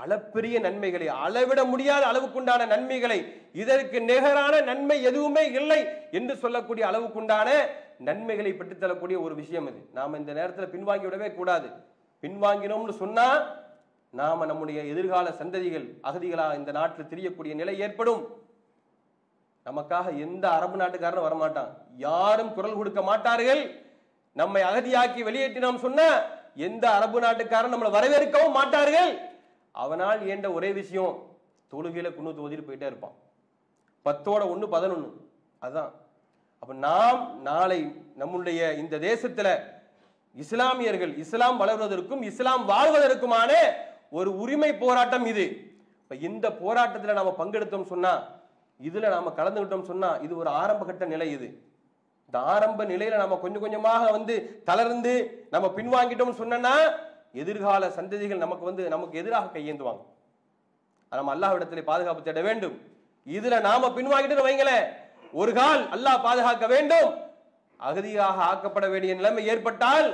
[0.00, 3.18] அளப்பெரிய நன்மைகளை அளவிட முடியாத அளவுக்குண்டான நன்மைகளை
[3.52, 7.48] இதற்கு நிகரான நன்மை எதுவுமே இல்லை என்று சொல்லக்கூடிய அளவுக்குண்டான
[7.98, 9.80] நன்மைகளை பெற்றுத்தரக்கூடிய ஒரு விஷயம் இது.
[9.92, 11.68] நாம் இந்த நேரத்தில் பின்வாங்கி விடவே கூடாது.
[12.22, 13.60] பின்வாங்கினோம்னு சொன்னால்
[14.10, 18.22] நாம் நம்முடைய எதிர்கால சந்ததிகள் அகதிகளாக இந்த நாட்டில் தெரியக்கூடிய நிலை ஏற்படும்.
[19.66, 21.70] நமக்காக எந்த அரபு நாட்டுக்காரனும் வரமாட்டான்.
[21.96, 23.62] யாரும் குரல் கொடுக்க மாட்டார்கள்.
[24.32, 26.00] நம்மை அகதியாக்கி வெளியேற்றினோம் சொன்ன
[26.54, 29.12] எந்த அரபு நாட்டுக்காரன் நம்மளை வரவேற்கவும் மாட்டார்கள்.
[29.74, 31.14] அவனால் ஏண்ட ஒரே விஷயம்
[31.72, 33.14] தொழுகையில் குன்னு ஓதிட்டு போயிட்டே இருப்பான்.
[34.06, 35.10] பத்தோட ஒன்று பதினொன்று
[35.62, 35.90] அதுதான்
[36.62, 37.80] அப்போ நாம் நாளை
[38.20, 39.52] நம்முடைய இந்த தேசத்தில்
[40.34, 43.52] இஸ்லாமியர்கள் இஸ்லாம் வளர்வதற்கும் இஸ்லாம் வாழ்வதற்குமான
[44.18, 45.46] ஒரு உரிமை போராட்டம் இது.
[46.02, 48.22] இப்போ இந்த போராட்டத்தில் நாம் பங்கெடுத்தோம் சொன்னால்
[48.80, 51.48] இதில் நாம் கலந்துக்கிட்டோம் சொன்னால் இது ஒரு ஆரம்ப கட்ட நிலை இது.
[52.28, 54.34] இந்த ஆரம்ப நிலையில் நம்ம கொஞ்சம் கொஞ்சமாக வந்து
[54.68, 55.14] தளர்ந்து
[55.54, 56.74] நம்ம பின்வாங்கிட்டோம்னு சொன்னோன்னா
[57.40, 60.02] எதிர்கால சந்ததிகள் நமக்கு வந்து நமக்கு எதிராக கையேந்துவாங்க.
[61.12, 62.76] நம்ம அல்லாஹ்விடத்தில் பாதுகாப்பு தேட வேண்டும்.
[63.26, 64.86] இதுல நாம பின்வாங்கிட்டு வைங்களேன்
[65.32, 67.10] ஒரு கால் அல்லாஹ் பாதுகாக்க வேண்டும்.
[67.80, 70.08] அகதியாக ஆக்கப்பட வேண்டிய நிலைமை ஏற்பட்டால்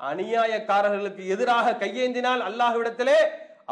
[0.00, 3.18] அநியாயக்காரர்களுக்கு எதிராக கையேந்தினால் அல்லாஹ்விடத்திலே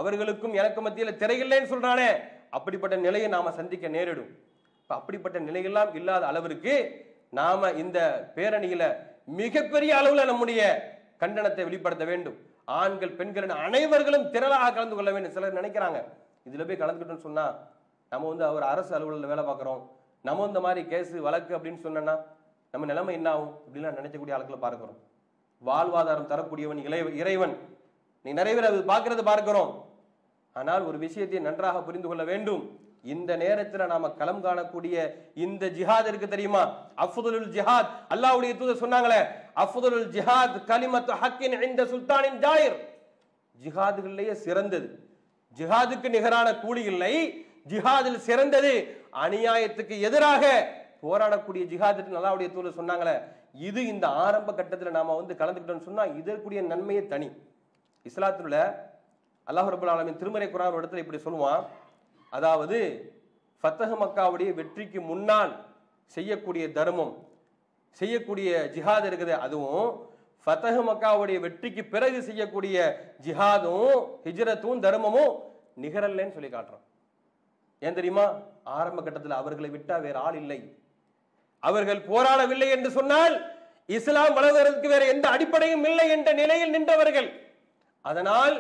[0.01, 2.11] அவர்களுக்கும் எனக்கு மத்தியில் திரையில்லைன்னு சொல்றானே.
[2.51, 4.31] அப்படிப்பட்ட நிலையை நாம சந்திக்க நேரிடும்.
[4.87, 6.75] அப்படிப்பட்ட நிலையெல்லாம் இல்லாத அளவிற்கு
[7.31, 7.99] நாம இந்த
[8.37, 8.85] பேரணியில
[9.41, 10.61] மிகப்பெரிய அளவுல நம்முடைய
[11.21, 12.38] கண்டனத்தை வெளிப்படுத்த வேண்டும்.
[12.81, 15.35] ஆண்கள் பெண்கள் அனைவர்களும் திரளாக கலந்து கொள்ள வேண்டும்.
[15.37, 15.98] சிலர் நினைக்கிறாங்க
[16.48, 17.54] இதில் போய் கலந்துக்கிட்டோம்னு சொன்னால்
[18.12, 19.83] நம்ம வந்து அவர் அரசு அலுவலில் வேலை பார்க்குறோம்.
[20.28, 22.14] நம்ம இந்த மாதிரி கேஸு வழக்கு அப்படின்னு சொன்னோன்னா
[22.72, 23.52] நம்ம நிலைமை என்ன ஆகும்?
[23.66, 24.96] இப்படிலாம் நினைக்கக்கூடிய ஆட்களை பார்க்குறோம்.
[25.68, 27.54] வாழ்வாதாரம் தரக்கூடியவன் இளைய இறைவன்.
[28.24, 29.70] நீ நிறைய பேர் பார்க்கறது பார்க்கிறோம்.
[30.57, 32.62] ஆனால் ஒரு விஷயத்தை நன்றாக புரிந்து கொள்ள வேண்டும்.
[33.05, 34.97] இந்த நேரத்துல நாம களம் காணக்கூடிய
[35.35, 36.63] இந்த ஜிஹாத் இருக்கு தெரியுமா?
[36.97, 37.89] அஃபுதுலுல் ஜிஹாத்.
[38.15, 39.21] அல்லாவுடைய தூதர் சொன்னாங்களே
[39.65, 42.77] அஃபுதுலுல் ஜிஹாத் கலிமத்து ஹக்கின் இந்த சுல்தானின் ஜாயிர்.
[43.61, 44.89] ஜிஹாதுகளிலேயே சிறந்தது.
[45.59, 47.15] ஜிஹாதுக்கு நிகரான கூலி இல்லை.
[47.69, 48.73] ஜிஹாதில் சிறந்தது.
[49.25, 50.45] அநியாயத்துக்கு எதிராக
[51.03, 53.17] போராடக்கூடிய ஜிஹாதுக்கு நல்லாவுடைய தூதர் சொன்னாங்களே
[53.69, 57.29] இது இந்த ஆரம்ப கட்டத்தில் நாம வந்து கலந்துக்கிட்டோம்னு சொன்னா இதற்குரிய நன்மையே தனி.
[58.07, 58.57] இஸ்லாத்துல
[59.47, 61.63] அல்லாஹ் ரபுல் ஆலமின் திருமறை குரான் இடத்துல இப்படி சொல்லுவான்
[62.37, 62.79] அதாவது
[63.62, 65.53] ஃபத்தஹ் மக்காவுடைய வெற்றிக்கு முன்னால்
[66.07, 67.14] செய்யக்கூடிய தர்மம்
[68.01, 69.35] செய்யக்கூடிய ஜிஹாத் இருக்குது.
[69.45, 69.88] அதுவும்
[70.47, 72.77] ஃபத்தஹ் மக்காவுடைய வெற்றிக்கு பிறகு செய்யக்கூடிய
[73.27, 75.33] ஜிஹாதும் ஹிஜ்ரத்தும் தர்மமும்
[75.83, 76.85] நிகரல்லன்னு சொல்லி காட்டுறோம்.
[77.79, 78.27] ஏன் தெரியுமா?
[78.64, 80.61] ஆரம்ப கட்டத்தில் அவர்களை விட்டா வேற ஆள் இல்லை.
[81.62, 83.35] அவர்கள் போராடவில்லை என்று சொன்னால்
[83.97, 87.29] இஸ்லாம் வளர்வதற்கு வேற எந்த அடிப்படையும் இல்லை என்ற நிலையில் நின்றவர்கள்.
[88.01, 88.57] அதனால்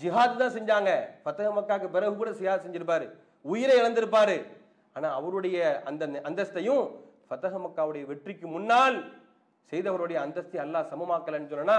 [0.00, 0.90] ஜிஹாத் தான் செஞ்சாங்க.
[1.24, 3.06] ஃபத்தஹ் மக்காக்கு பிறகு கூட ஜிஹாத் செஞ்சிருப்பாரு.
[3.52, 4.36] உயிரை இழந்திருப்பாரு.
[4.96, 6.84] ஆனா அவருடைய அந்த அந்தஸ்தையும்
[7.28, 8.96] ஃபத்தஹ் மக்காவுடைய வெற்றிக்கு முன்னால்
[9.70, 11.78] செய்தவருடைய அந்தஸ்தை அல்லாஹ் சமமாக்கலன்னு சொன்னா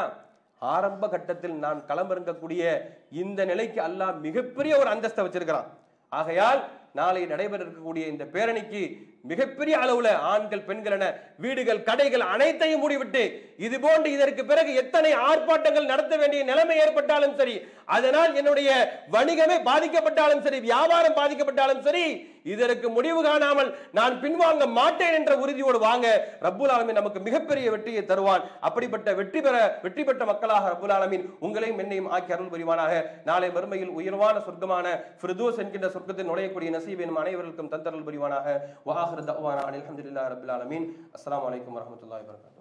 [0.61, 2.61] ஆரம்ப கட்டத்தில் நான் களமிறங்கக்கூடிய
[3.23, 5.69] இந்த நிலைக்கு அல்லாஹ் மிகப்பெரிய ஒரு அந்தஸ்தை வச்சிருக்கிறான்.
[6.09, 6.61] ஆகையால்
[6.93, 8.81] நாளை நடைபெற இருக்கக்கூடிய இந்த பேரணிக்கு
[9.23, 11.08] மிகப்பெரிய அளவுல ஆண்கள் பெண்கள் என
[11.43, 13.23] வீடுகள் கடைகள் அனைத்தையும் மூடிவிட்டு
[13.65, 17.55] இது போன்று இதற்கு பிறகு எத்தனை ஆர்ப்பாட்டங்கள் நடத்த வேண்டிய நிலைமை ஏற்பட்டாலும் சரி
[17.97, 18.69] அதனால் என்னுடைய
[19.15, 22.05] வணிகமே பாதிக்கப்பட்டாலும் சரி வியாபாரம் பாதிக்கப்பட்டாலும் சரி
[22.53, 26.08] இதற்கு முடிவு காணாமல் நான் பின்வாங்க மாட்டேன் என்ற உறுதியோடு வாங்க
[26.45, 28.43] ரப்புல் ஆலமின் நமக்கு மிகப்பெரிய வெற்றியை தருவான்.
[28.67, 32.93] அப்படிப்பட்ட வெற்றி பெற வெற்றி பெற்ற மக்களாக ரப்புல் ஆலமின் உங்களையும் என்னையும் ஆக்கி அருள் புரிவானாக.
[33.29, 38.47] நாளை மறுமையில் உயர்வான சொர்க்கமான ஃபிர்தோஸ் என்கின்ற சொர்க்கத்தில் நுழையக்கூடிய நசீபின் அனைவருக்கும் தந்தரல் புரிவானாக.
[39.09, 40.85] வாஹர் தவானா அல்ஹம்துலில்லாஹி ரப்பில் ஆலமீன்
[41.17, 42.58] அஸ்ஸலாமு அலைக்கும் வரஹ்மத்துல்லாஹி வபரகாத்துஹு